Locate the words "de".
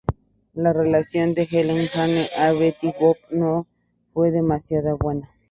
1.35-1.43